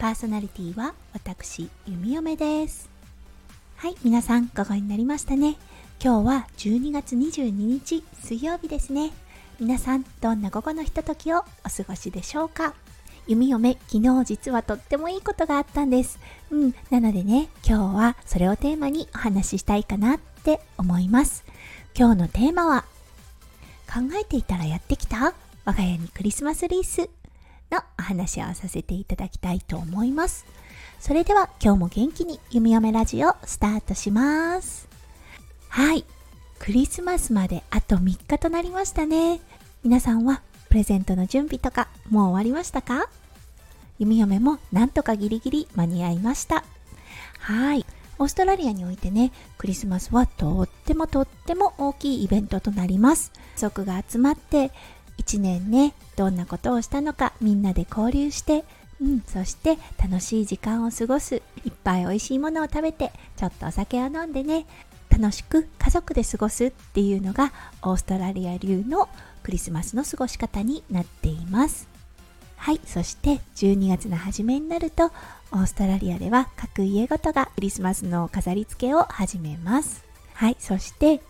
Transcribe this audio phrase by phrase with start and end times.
[0.00, 2.88] パーソナリティは私弓嫁です。
[3.76, 5.58] はい皆さん午後になりましたね。
[6.02, 9.10] 今日は12月22日水曜日ですね。
[9.60, 12.72] 皆さんどんな午後のひとときをお過ごしでしょうか？
[13.26, 16.18] 弓嫁昨日実はとってもいいことがあったんです。
[16.50, 21.44] うんなのでね今日はそれをテーマにお話ししたいかなって思います。
[21.94, 22.86] 今日のテーマは
[23.86, 25.34] 考えていたらやってきた？
[25.66, 27.10] 我が家にクリスマスリース。
[27.70, 30.46] のお話をさせていただきたいと思います。
[30.98, 34.88] それでは今日も元気に弓嫁ラジオスタートします。
[35.68, 36.04] はい。
[36.58, 39.40] クリスマスまであと3日となりましたね。
[39.82, 43.08] 皆さんはプレゼントの準備とかもう終わりましたか？
[43.98, 46.64] 弓嫁もなんとかギリギリ間に合いました。
[47.38, 47.86] はい。
[48.18, 53.32] オーストラリアにおいてね、クリスマスはとってもとっても大きいイベントとなります。
[53.54, 54.72] 家族が集まって
[55.20, 58.64] 1年ねどんなことをしたのかみんなで交流して
[59.00, 61.36] うん、そして楽しい時間を過ごす。
[61.64, 64.66] いっぱい美味しいものを食べてちょっとお酒を飲んでね
[65.10, 69.08] 楽しく家族で過ごすっていうのがオーストラリア流の
[69.42, 71.88] クリスマスの過ごし方になっています。
[72.56, 75.06] はいそして12月の初めになると
[75.50, 80.04] オーストラリアでは各家ごとがクリスマスの飾り付けを始めます。
[80.34, 81.22] はいそして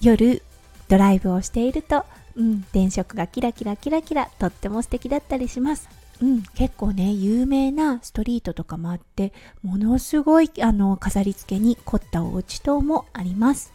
[0.00, 0.42] 夜
[0.88, 2.04] ドライブをしていると
[2.36, 5.88] うん、電飾がキラキラキラキラとっても素敵だったりします。
[6.20, 13.72] うん、結構ね、有名なストリートとかもあって、ものすごいあの飾り付けに凝ったお家等もあります。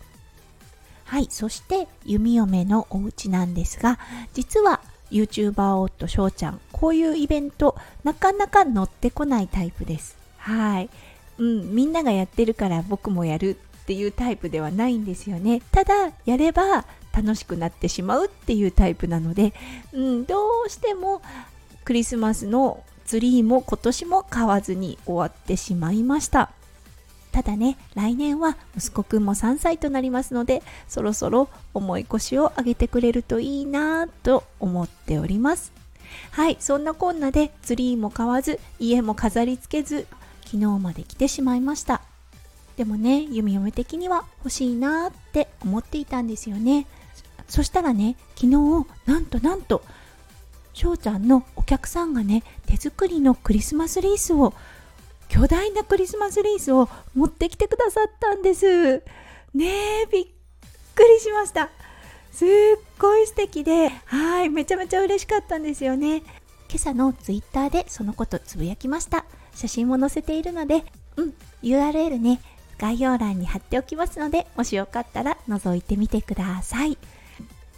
[1.03, 3.99] はい、そして弓嫁のお家なんですが、
[4.33, 4.81] 実は
[5.11, 10.17] YouTuber 夫翔ちゃん、こういうイベント、なかなか乗ってこないタイプです。
[10.37, 10.89] はい。
[11.37, 15.61] うん、みんながやってるから僕もやるっていうタイプではないんですよね。
[15.71, 16.85] ただ、やれば
[17.17, 19.53] 楽しくなってしまうっていうタイプなので、
[19.91, 20.35] うん、ど
[20.67, 21.23] うしても
[21.83, 26.51] クリスマスのツリーも今年も買わずに終わってしまいました。
[27.31, 35.71] ただね来年は息子くんも3歳となりますのでそろそろ重い腰を上げてくれるといいなと思っております。
[36.31, 40.07] はいそんなこんなでツリーも買わず家も飾り付けず
[40.45, 42.01] 昨日まで来てしまいました。
[42.75, 46.87] でもね弓嫁的には欲しいなって思っていたんですよね。
[47.47, 49.83] そしたらね昨日なんとなんと
[50.73, 54.53] 翔ちゃんのお客さんがね手作りのクリスマスリースを
[55.27, 59.03] 巨大なクリスマスリースを持ってきてくださったんです。
[59.53, 60.27] ねえびっ
[60.95, 61.69] くりしました。
[62.31, 62.49] すっ
[62.99, 66.17] ごい素敵ではいめちゃめちゃ嬉しかったんですよね。
[66.69, 69.25] 今朝のツイッターでそのことつぶやきました。
[69.55, 70.83] 写真も載せているので
[71.15, 71.33] うん
[71.63, 72.39] URL ね
[72.77, 76.97] 概要欄に貼っておきますのでもしよかったら覗いてみてください。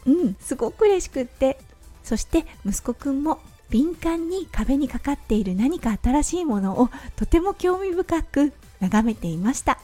[0.10, 0.36] うん。
[0.40, 1.60] すごく嬉しくって。
[2.04, 3.40] そして息子くんも
[3.70, 9.78] 敏感に壁にかかっている何か新しいものをとても興味深く眺めていました。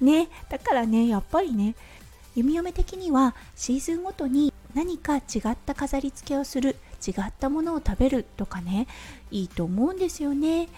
[0.00, 0.28] ね。
[0.50, 1.74] だからねやっぱりね
[2.34, 8.86] 弓嫁的にはシーズンごとに何か違った飾り付けをする違ったものを食べるとかね
[9.30, 10.68] いいと思うんですよね。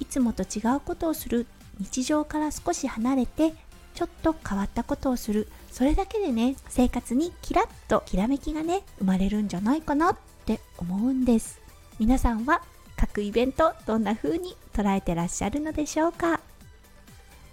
[0.00, 1.46] いつもと違うことをする。
[1.80, 3.52] 日常から少し離れて
[3.94, 5.48] ちょっと変わったことをする。
[5.70, 11.60] それだけでね生活にキラッときらめきがね生まれるんじゃないかなって思うんです。
[11.98, 12.62] 皆さんは
[12.96, 16.40] 各イベントどんな風に捉えてらっしゃるのでしょうか？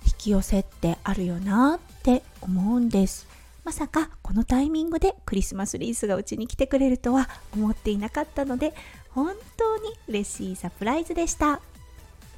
[0.05, 3.27] 引き寄せってあるよなって思うんです。
[3.63, 8.73] まさかこのタイミングでクリスマスリースがうちに来てくれるとは思っていなかったので
[9.09, 11.61] 本当に嬉しいサプライズでした。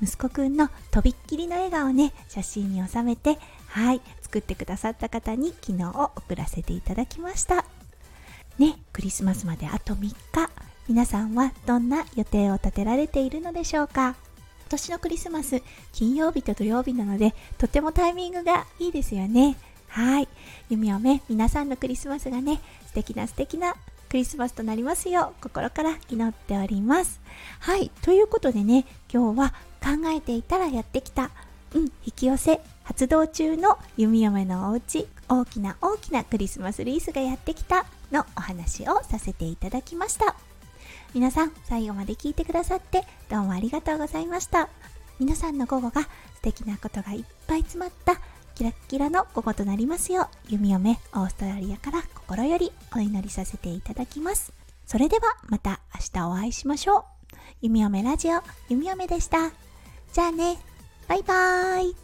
[0.01, 3.37] 息子くんのとびっきりの笑顔ね写真に収めて
[3.73, 7.65] はい作ってくださった方に昨日を送らせていただきました。
[8.59, 10.15] ねクリスマスまであと3日。
[10.87, 14.09] 皆さんはどんな予定を立てられているのでしょうか。
[14.09, 19.57] 今年のクリスマス金曜日と土曜日なのでとてもタイミングがいいですよね。
[19.87, 20.27] はい。
[20.69, 23.73] 弓嫁皆さんのクリスマスがね素敵な素敵な
[24.07, 27.19] クリスマスとなりますよう心から祈っております。
[27.59, 27.89] はい。
[28.03, 29.49] ということでね今日は
[29.81, 31.31] 考えていたらやってきた
[31.73, 40.35] うん引き寄せ発動中の弓嫁のお家大きな大きなクリスマスリースがやってきたのお話をさせていただきました。
[41.13, 44.69] 皆さん最後まで聞いてくださってどうもありがとうございました。
[45.19, 46.09] 皆さんの午後が素
[46.41, 48.19] 敵なことがいっぱい詰まった
[48.55, 54.53] キラッキラの午後となりますよう弓嫁オーストラリアから心よりお祈りさせていただきます。
[54.85, 57.03] それではまた明日お会いしましょう。
[57.61, 59.51] 弓嫁ラジオ弓嫁でした。
[60.11, 60.72] じゃあね。
[61.07, 62.02] バイバーイ。